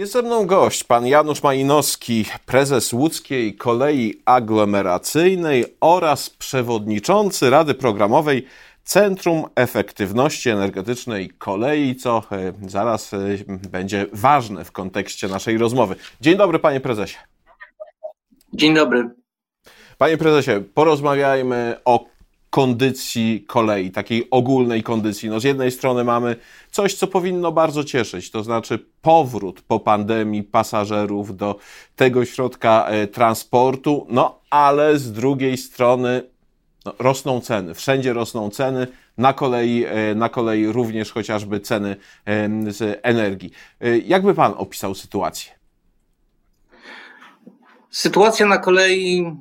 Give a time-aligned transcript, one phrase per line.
[0.00, 8.46] Jest ze mną gość, pan Janusz Majinowski, prezes łódzkiej kolei aglomeracyjnej oraz przewodniczący Rady Programowej
[8.84, 13.18] Centrum Efektywności Energetycznej Kolei, co e, zaraz e,
[13.70, 15.96] będzie ważne w kontekście naszej rozmowy.
[16.20, 17.18] Dzień dobry, panie prezesie.
[18.52, 19.10] Dzień dobry.
[19.98, 22.06] Panie prezesie, porozmawiajmy o
[22.50, 25.28] kondycji kolei, takiej ogólnej kondycji.
[25.28, 26.36] No z jednej strony mamy
[26.70, 31.58] coś, co powinno bardzo cieszyć, to znaczy powrót po pandemii pasażerów do
[31.96, 36.22] tego środka e, transportu, no ale z drugiej strony
[36.86, 38.86] no, rosną ceny, wszędzie rosną ceny,
[39.18, 41.96] na kolei, e, na kolei również chociażby ceny
[42.68, 43.50] z energii.
[43.80, 45.60] E, jakby Pan opisał sytuację?
[47.90, 49.36] Sytuacja na kolei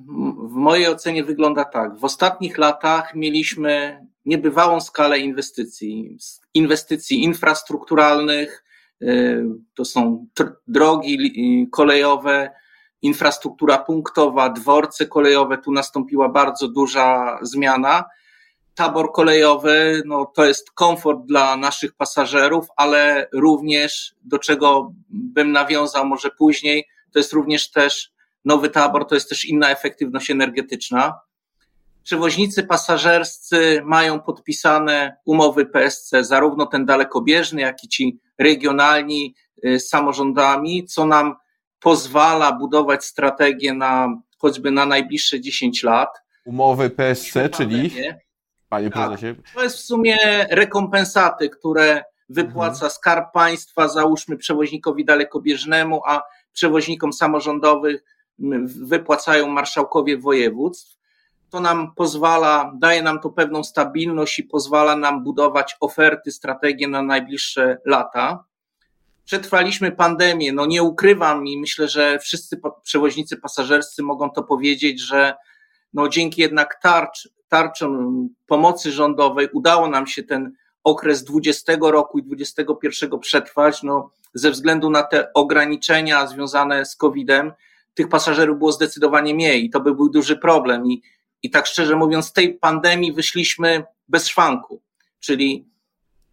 [0.49, 1.98] w mojej ocenie wygląda tak.
[1.98, 6.17] W ostatnich latach mieliśmy niebywałą skalę inwestycji,
[6.53, 8.63] inwestycji infrastrukturalnych,
[9.02, 10.27] y, to są
[10.67, 12.52] drogi kolejowe,
[13.02, 18.03] infrastruktura punktowa, dworce kolejowe, tu nastąpiła bardzo duża zmiana.
[18.75, 26.06] Tabor kolejowy, no to jest komfort dla naszych pasażerów, ale również, do czego bym nawiązał
[26.06, 28.11] może później, to jest również też
[28.45, 31.20] nowy tabor, to jest też inna efektywność energetyczna.
[32.04, 39.90] Przewoźnicy pasażerscy mają podpisane umowy PSC, zarówno ten dalekobieżny, jak i ci regionalni y, z
[39.90, 41.36] samorządami, co nam
[41.80, 46.09] pozwala budować strategię na choćby na najbliższe 10 lat.
[46.46, 47.92] Umowy PSC, czyli?
[48.70, 49.42] Panie tak, prezesie.
[49.53, 50.18] To jest w sumie
[50.50, 52.92] rekompensaty, które wypłaca mhm.
[52.92, 56.22] Skarb Państwa, załóżmy przewoźnikowi dalekobieżnemu, a
[56.53, 58.03] przewoźnikom samorządowych
[58.66, 61.00] wypłacają marszałkowie województw.
[61.50, 67.02] To nam pozwala, daje nam to pewną stabilność i pozwala nam budować oferty, strategie na
[67.02, 68.44] najbliższe lata.
[69.26, 75.36] Przetrwaliśmy pandemię, no nie ukrywam i myślę, że wszyscy przewoźnicy pasażerscy mogą to powiedzieć, że
[75.94, 80.53] no dzięki jednak tarcz, tarczom pomocy rządowej udało nam się ten
[80.84, 87.52] okres 20 roku i 21 przetrwać, no ze względu na te ograniczenia związane z COVID-em,
[88.00, 90.86] tych pasażerów było zdecydowanie mniej i to by był duży problem.
[90.86, 91.02] I,
[91.44, 94.82] i tak szczerze mówiąc, z tej pandemii wyszliśmy bez szwanku,
[95.20, 95.68] czyli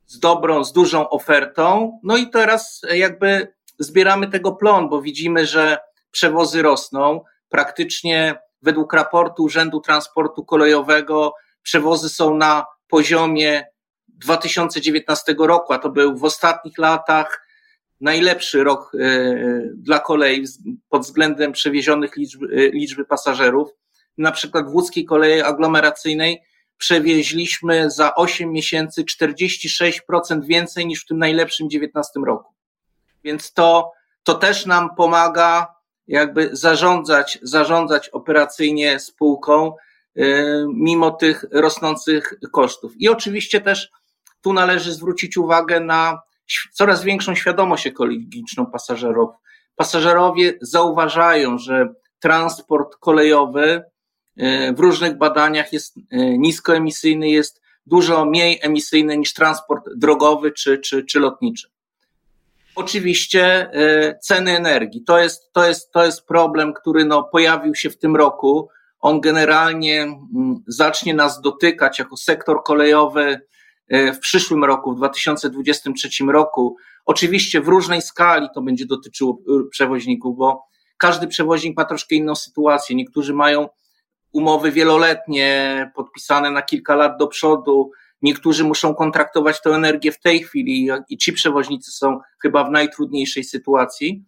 [0.07, 2.01] z dobrą, z dużą ofertą.
[2.03, 5.79] No i teraz jakby zbieramy tego plon, bo widzimy, że
[6.11, 7.21] przewozy rosną.
[7.49, 13.67] Praktycznie według raportu Urzędu Transportu Kolejowego przewozy są na poziomie
[14.09, 17.46] 2019 roku, a to był w ostatnich latach
[18.01, 19.09] najlepszy rok e,
[19.75, 20.45] dla kolei
[20.89, 23.69] pod względem przewiezionych liczby, e, liczby pasażerów.
[24.19, 26.43] Na przykład w łódzkiej kolei aglomeracyjnej
[26.79, 32.55] przewieźliśmy za 8 miesięcy 46% więcej niż w tym najlepszym 19 roku.
[33.25, 33.93] Więc to,
[34.23, 35.75] to też nam pomaga
[36.07, 39.75] jakby zarządzać, zarządzać operacyjnie spółką,
[40.17, 40.23] e,
[40.75, 42.93] mimo tych rosnących kosztów.
[42.97, 43.91] I oczywiście też
[44.43, 46.26] tu należy zwrócić uwagę na
[46.73, 49.31] coraz większą świadomość ekologiczną pasażerów.
[49.77, 51.89] Pasażerowie zauważają, że
[52.21, 53.83] transport kolejowy
[54.37, 60.79] e, w różnych badaniach jest e, niskoemisyjny, jest dużo mniej emisyjny niż transport drogowy czy,
[60.79, 61.69] czy, czy lotniczy.
[62.75, 65.05] Oczywiście e, ceny energii.
[65.05, 68.69] To jest, to jest, to jest problem, który no, pojawił się w tym roku.
[69.01, 73.41] On generalnie mm, zacznie nas dotykać jako sektor kolejowy
[73.91, 76.77] w przyszłym roku, w 2023 roku.
[77.05, 80.63] Oczywiście w różnej skali to będzie dotyczyło e, przewoźników, bo
[80.99, 82.97] każdy przewoźnik ma troszkę inną sytuację.
[82.97, 83.69] Niektórzy mają
[84.33, 87.91] umowy wieloletnie, podpisane na kilka lat do przodu.
[88.23, 93.45] Niektórzy muszą kontraktować tę energię w tej chwili i ci przewoźnicy są chyba w najtrudniejszej
[93.45, 94.25] sytuacji.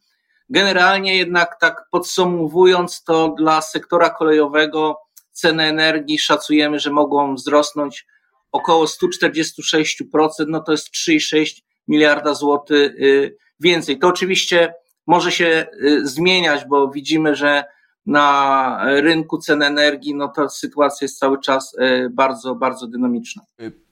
[0.50, 4.96] Generalnie jednak tak podsumowując, to dla sektora kolejowego
[5.32, 8.06] ceny energii szacujemy, że mogą wzrosnąć
[8.52, 13.98] około 146%, no to jest 3,6 miliarda złotych y, więcej.
[13.98, 14.74] To oczywiście
[15.06, 17.64] może się y, zmieniać, bo widzimy, że
[18.06, 23.42] na rynku cen energii, no to sytuacja jest cały czas y, bardzo, bardzo dynamiczna.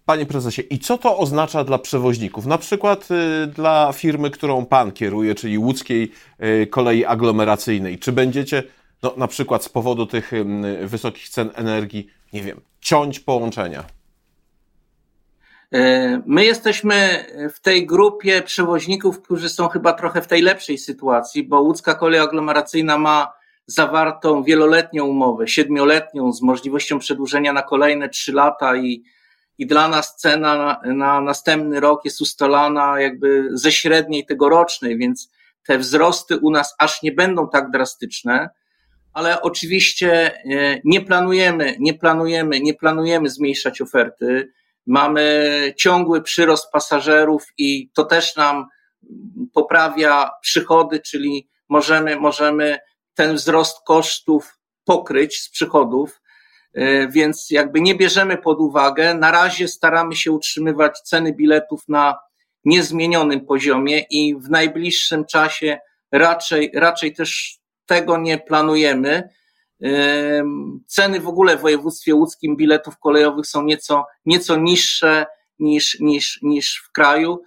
[0.04, 2.46] Panie prezesie, i co to oznacza dla przewoźników?
[2.46, 3.08] Na przykład
[3.54, 6.12] dla firmy, którą pan kieruje, czyli łódzkiej
[6.70, 7.98] kolei aglomeracyjnej.
[7.98, 8.62] Czy będziecie,
[9.02, 10.32] no, na przykład z powodu tych
[10.84, 13.84] wysokich cen energii, nie wiem, ciąć połączenia?
[15.72, 17.24] E, my jesteśmy
[17.54, 22.20] w tej grupie przewoźników, którzy są chyba trochę w tej lepszej sytuacji, bo łódzka kolej
[22.20, 23.32] aglomeracyjna ma
[23.66, 29.04] zawartą wieloletnią umowę, siedmioletnią z możliwością przedłużenia na kolejne trzy lata i,
[29.58, 35.30] i dla nas cena na, na następny rok jest ustalana jakby ze średniej tegorocznej, więc
[35.66, 38.50] te wzrosty u nas aż nie będą tak drastyczne,
[39.12, 44.52] ale oczywiście e, nie planujemy, nie planujemy, nie planujemy zmniejszać oferty.
[44.86, 48.66] Mamy ciągły przyrost pasażerów i to też nam
[49.52, 52.78] poprawia przychody, czyli możemy, możemy
[53.14, 56.20] ten wzrost kosztów pokryć z przychodów,
[56.74, 59.14] e, więc jakby nie bierzemy pod uwagę.
[59.14, 62.18] Na razie staramy się utrzymywać ceny biletów na
[62.64, 65.78] niezmienionym poziomie i w najbliższym czasie
[66.12, 69.28] raczej, raczej też tego nie planujemy.
[70.87, 75.26] Ceny w ogóle w województwie łódzkim biletów kolejowych są nieco, nieco niższe
[75.58, 77.43] niż, niż, niż w kraju.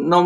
[0.00, 0.22] No,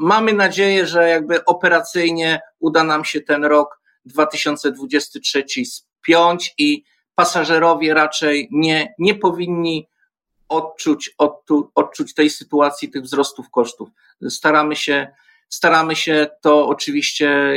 [0.00, 6.82] mamy nadzieję, że jakby operacyjnie uda nam się ten rok 2023 spiąć i
[7.14, 9.88] pasażerowie raczej nie, nie powinni
[10.48, 13.88] odczuć, odczuć, odczuć tej sytuacji, tych wzrostów kosztów.
[14.28, 15.08] Staramy się,
[15.48, 17.54] staramy się to oczywiście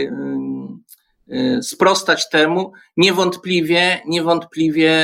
[1.61, 2.71] sprostać temu.
[2.97, 4.99] Niewątpliwie, niewątpliwie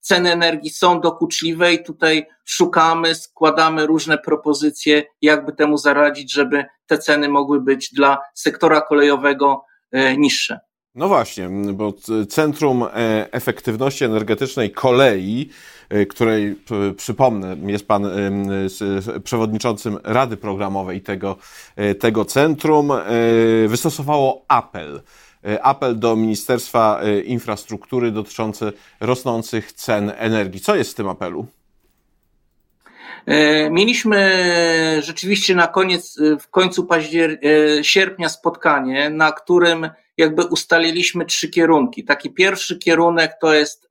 [0.00, 6.98] ceny energii są dokuczliwe i tutaj szukamy, składamy różne propozycje, jakby temu zaradzić, żeby te
[6.98, 9.64] ceny mogły być dla sektora kolejowego
[9.94, 10.60] y, niższe.
[10.94, 11.94] No właśnie, bo
[12.28, 12.88] Centrum e,
[13.32, 15.50] Efektywności Energetycznej Kolei,
[15.88, 16.56] e, której
[16.96, 18.10] przypomnę, jest pan
[19.24, 21.36] przewodniczącym Rady Programowej tego,
[21.76, 22.92] e, tego centrum,
[23.68, 25.27] wystosowało apel E,
[25.62, 30.60] apel do Ministerstwa e, Infrastruktury dotyczący rosnących cen energii.
[30.60, 31.46] Co jest w tym apelu?
[33.26, 37.38] E, mieliśmy rzeczywiście na koniec, w końcu paździer
[37.82, 42.04] sierpnia spotkanie, na którym jakby ustaliliśmy trzy kierunki.
[42.04, 43.88] Taki pierwszy kierunek to jest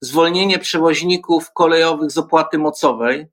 [0.00, 3.26] zwolnienie przewoźników kolejowych z opłaty mocowej.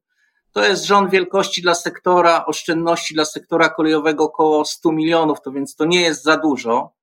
[0.51, 5.75] To jest rząd wielkości dla sektora, oszczędności dla sektora kolejowego około 100 milionów, to więc
[5.75, 6.96] to nie jest za dużo.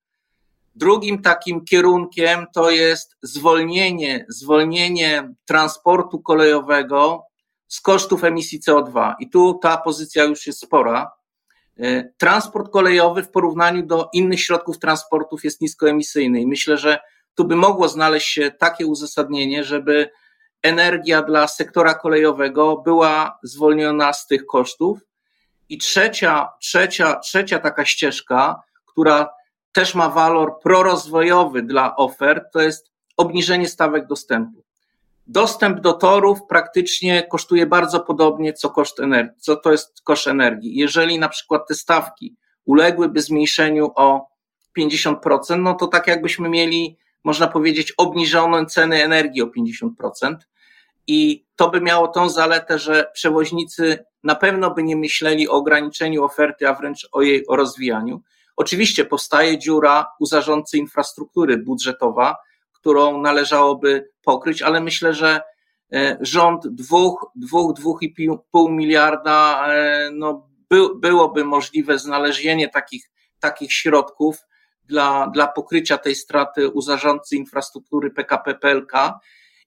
[0.75, 7.27] Drugim takim kierunkiem to jest zwolnienie, zwolnienie transportu kolejowego
[7.69, 9.15] z kosztów emisji CO2.
[9.21, 11.13] I tu ta pozycja już jest spora.
[11.79, 16.99] E, transport kolejowy w porównaniu do innych środków transportów jest niskoemisyjny i myślę, że
[17.35, 20.11] tu by mogło znaleźć się takie uzasadnienie, żeby
[20.63, 24.99] energia dla sektora kolejowego była zwolniona z tych kosztów.
[25.69, 29.29] I trzecia, trzecia, trzecia taka ścieżka, która
[29.75, 34.65] też ma walor prorozwojowy dla ofert, to jest obniżenie stawek dostępu.
[35.27, 40.77] Dostęp do torów praktycznie kosztuje bardzo podobnie, co koszt energii, co to jest koszt energii.
[40.77, 44.27] Jeżeli na przykład te stawki uległyby zmniejszeniu o
[44.79, 50.37] 50%, no to tak jakbyśmy mieli, można powiedzieć, obniżoną cenę energii o 50%.
[51.07, 56.25] I to by miało tą zaletę, że przewoźnicy na pewno by nie myśleli o ograniczeniu
[56.25, 58.23] oferty, a wręcz o jej o rozwijaniu.
[58.57, 62.37] Oczywiście powstaje dziura u zarządcy infrastruktury budżetowa,
[62.73, 65.41] którą należałoby pokryć, ale myślę, że
[65.93, 68.15] e, rząd dwóch, dwóch, dwóch i
[68.51, 73.11] pół miliarda, e, no, by, byłoby możliwe znalezienie takich,
[73.41, 74.37] takich środków
[74.85, 78.93] dla, dla pokrycia tej straty u zarządcy infrastruktury PKP PLK.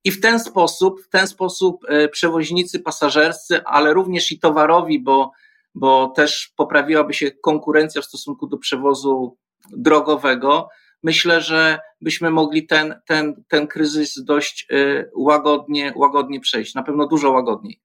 [0.03, 5.31] I w ten sposób, w ten sposób e, przewoźnicy pasażerscy, ale również i towarowi, bo
[5.79, 9.37] bo też poprawiłaby się konkurencja w stosunku do przewozu
[9.69, 10.69] drogowego.
[11.03, 17.07] Myślę, że byśmy mogli ten, ten, ten kryzys dość y, łagodnie, łagodnie przejść, na pewno
[17.07, 17.79] dużo łagodniej.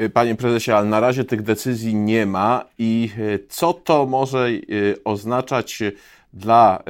[0.00, 4.48] Y, panie prezesie, ale na razie tych decyzji nie ma i y, co to może
[5.04, 5.82] oznaczać
[6.32, 6.82] dla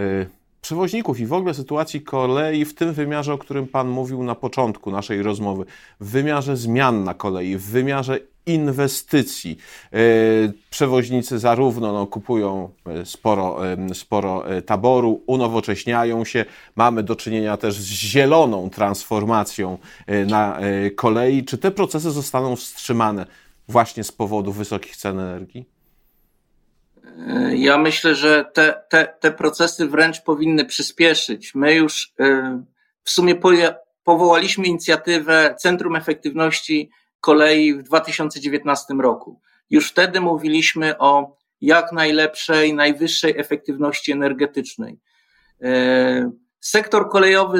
[0.60, 4.90] przewoźników i w ogóle sytuacji kolei w tym wymiarze, o którym Pan mówił na początku
[4.90, 5.64] naszej rozmowy,
[6.00, 9.56] w wymiarze zmian na kolei, w wymiarze inwestycji.
[9.92, 9.98] E,
[10.70, 13.58] przewoźnicy zarówno no, kupują e, sporo,
[13.94, 16.44] sporo e, taboru, unowocześniają się.
[16.76, 19.78] Mamy do czynienia też z zieloną transformacją
[20.26, 20.58] na
[20.96, 21.44] kolei.
[21.44, 23.26] Czy te procesy zostaną wstrzymane
[23.68, 25.68] właśnie z powodu wysokich cen energii?
[27.54, 31.54] Ja myślę, że te, te, te procesy wręcz powinny przyspieszyć.
[31.54, 32.12] My już
[33.04, 33.34] w sumie
[34.04, 36.90] powołaliśmy inicjatywę Centrum Efektywności
[37.24, 39.40] kolei w 2019 roku.
[39.70, 45.00] Już wtedy mówiliśmy o jak najlepszej, najwyższej efektywności energetycznej.
[45.62, 47.58] E, sektor kolejowy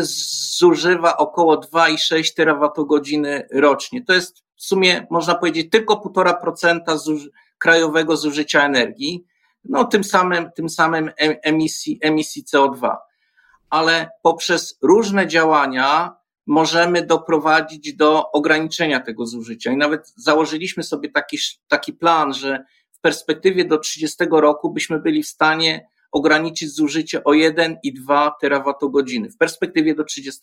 [0.59, 4.05] zużywa około 2,6 terawatogodziny rocznie.
[4.05, 7.29] To jest w sumie, można powiedzieć, tylko 1,5%
[7.59, 9.25] krajowego zużycia energii,
[9.65, 11.11] no tym samym, tym samym
[11.43, 12.97] emisji, emisji CO2.
[13.71, 16.17] Ale poprzez różne działania
[16.47, 19.73] możemy doprowadzić do ograniczenia tego zużycia.
[19.73, 25.23] I nawet założyliśmy sobie taki, taki plan, że w perspektywie do 30 roku byśmy byli
[25.23, 30.41] w stanie ograniczyć zużycie o 1,2 terawatogodziny w perspektywie do 30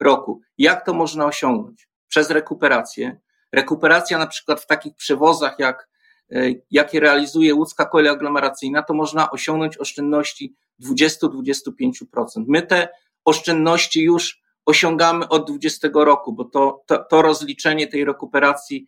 [0.00, 0.40] roku.
[0.58, 1.88] Jak to można osiągnąć?
[2.08, 3.20] Przez rekuperację.
[3.52, 5.88] Rekuperacja na przykład w takich przewozach, jak,
[6.32, 12.44] e, jakie realizuje łódzka kolej aglomeracyjna, to można osiągnąć oszczędności 20-25%.
[12.48, 12.88] My te
[13.24, 18.86] oszczędności już osiągamy od 20 roku, bo to, to, to rozliczenie tej rekuperacji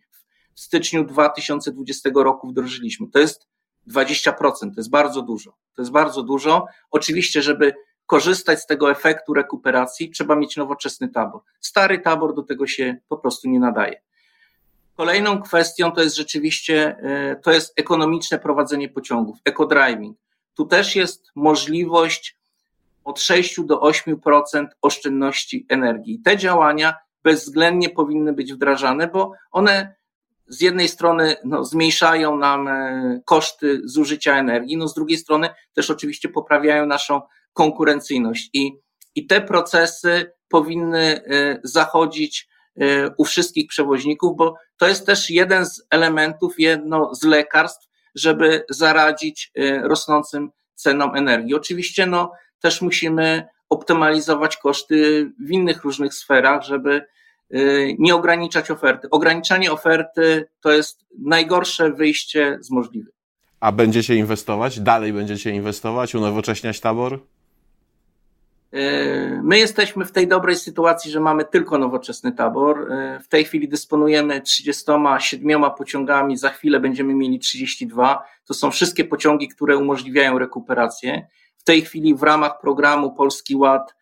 [0.55, 3.07] w styczniu 2020 roku wdrożyliśmy.
[3.07, 3.47] To jest
[3.87, 5.51] 20%, to jest bardzo dużo.
[5.75, 6.65] To jest bardzo dużo.
[6.91, 7.73] Oczywiście, żeby
[8.05, 11.41] korzystać z tego efektu rekuperacji, trzeba mieć nowoczesny tabor.
[11.59, 14.01] Stary tabor do tego się po prostu nie nadaje.
[14.95, 20.13] Kolejną kwestią to jest rzeczywiście, e, to jest ekonomiczne prowadzenie pociągów, eco-driving.
[20.55, 22.37] Tu też jest możliwość
[23.03, 26.21] od 6 do 8% oszczędności energii.
[26.25, 29.95] Te działania bezwzględnie powinny być wdrażane, bo one
[30.47, 35.89] z jednej strony no, zmniejszają nam e, koszty zużycia energii, no z drugiej strony też
[35.89, 37.21] oczywiście poprawiają naszą
[37.53, 38.71] konkurencyjność i,
[39.15, 45.65] i te procesy powinny e, zachodzić e, u wszystkich przewoźników, bo to jest też jeden
[45.65, 49.51] z elementów, jedno z lekarstw, żeby zaradzić
[49.83, 51.55] rosnącym cenom energii.
[51.55, 52.31] Oczywiście no,
[52.63, 57.01] też musimy optymalizować koszty w innych różnych sferach, żeby
[57.53, 59.07] y, nie ograniczać oferty.
[59.09, 63.13] Ograniczanie oferty to jest najgorsze wyjście z możliwych.
[63.59, 64.79] A będziecie inwestować?
[64.79, 67.19] Dalej będziecie inwestować, unowocześniać tabor?
[68.73, 72.91] Y, my jesteśmy w tej dobrej sytuacji, że mamy tylko nowoczesny tabor.
[72.91, 78.23] Y, w tej chwili dysponujemy 37 pociągami, za chwilę będziemy mieli 32.
[78.45, 81.27] To są wszystkie pociągi, które umożliwiają rekuperację.
[81.63, 83.95] W tej chwili w ramach programu Polski Ład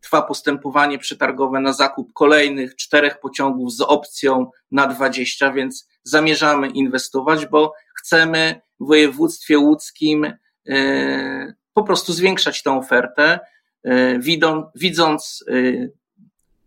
[0.00, 7.46] trwa postępowanie przetargowe na zakup kolejnych czterech pociągów z opcją na 20, więc zamierzamy inwestować,
[7.46, 10.32] bo chcemy w województwie łódzkim
[10.68, 13.40] e, po prostu zwiększać tę ofertę,
[13.84, 14.18] e,
[14.74, 15.52] widząc e,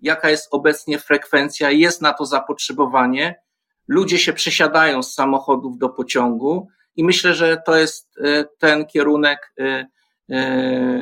[0.02, 3.42] jaka jest obecnie frekwencja, jest na to zapotrzebowanie.
[3.88, 8.20] Ludzie się przesiadają z samochodów do pociągu i myślę, że to jest
[8.58, 9.54] ten kierunek,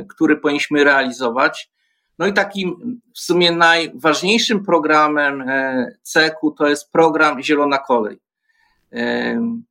[0.09, 1.71] który powinniśmy realizować.
[2.19, 8.19] No i takim w sumie najważniejszym programem e, CEK-u to jest program Zielona Kolej.
[8.93, 9.61] E,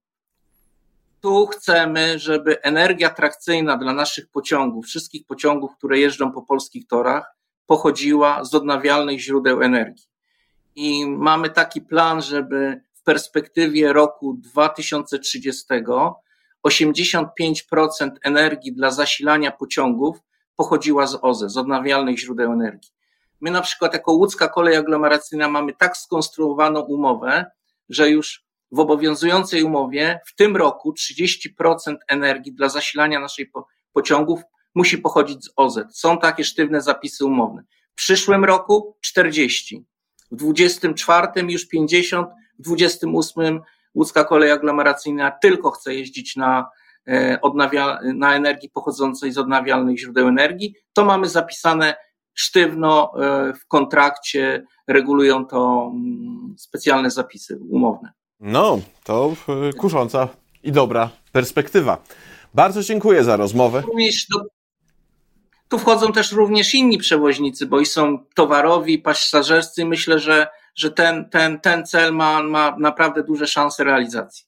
[1.21, 7.35] tu chcemy, żeby energia trakcyjna dla naszych pociągów, wszystkich pociągów, które jeżdżą po polskich torach,
[7.67, 10.07] pochodziła z odnawialnych źródeł energii.
[10.77, 15.65] I mamy taki plan, żeby w perspektywie roku 2030
[16.67, 17.25] 85%
[18.23, 20.17] energii dla zasilania pociągów
[20.57, 22.91] pochodziła z OZE, z odnawialnych źródeł energii.
[23.41, 27.45] My na przykład jako łódzka kolej aglomeracyjna mamy tak skonstruowaną umowę,
[27.89, 33.49] że już w obowiązującej umowie w tym roku 30% energii dla zasilania naszych
[33.93, 34.41] pociągów
[34.75, 35.89] musi pochodzić z OZE.
[35.93, 37.63] Są takie sztywne zapisy umowne.
[37.93, 39.85] W przyszłym roku 40,
[40.31, 43.61] w 24 już 50, w 28
[43.97, 46.67] łódzka kolej aglomeracyjna tylko chce jeździć na,
[47.09, 51.95] e, odnawia, na energii pochodzącej z odnawialnych źródeł energii, to mamy zapisane
[52.35, 58.13] sztywno e, w kontrakcie, regulują to mm, specjalne zapisy umowne.
[58.41, 59.33] No, to
[59.69, 60.29] e, kusząca
[60.63, 61.99] i dobra perspektywa.
[62.55, 63.83] Bardzo dziękuję za rozmowę.
[65.69, 69.85] Tu wchodzą też również inni przewoźnicy, bo i są towarowi, pasażerscy.
[69.85, 70.47] Myślę, że
[70.77, 74.45] że ten, ten, ten cel ma, ma naprawdę duże szanse realizacji.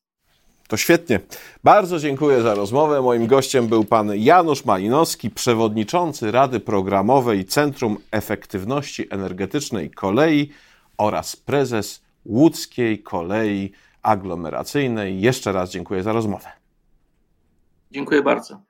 [0.68, 1.20] To świetnie.
[1.64, 3.02] Bardzo dziękuję za rozmowę.
[3.02, 10.50] Moim gościem był pan Janusz Malinowski, przewodniczący Rady Programowej Centrum Efektywności Energetycznej Kolei
[10.98, 15.20] oraz prezes Łódzkiej Kolei Aglomeracyjnej.
[15.20, 16.48] Jeszcze raz dziękuję za rozmowę.
[17.90, 18.67] Dziękuję bardzo.